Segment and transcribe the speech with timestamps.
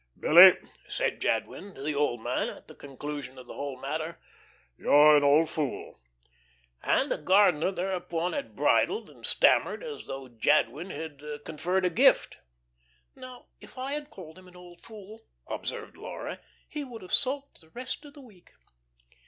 [0.19, 0.57] "Billy,"
[0.89, 4.19] said Jadwin, to the old man at the conclusion of the whole matter,
[4.75, 5.99] "you're an old fool."
[6.81, 12.39] And the gardener thereupon had bridled and stammered as though Jadwin had conferred a gift.
[13.15, 17.61] "Now if I had called him 'an old fool,'" observed Laura, "he would have sulked
[17.61, 18.53] the rest of the week."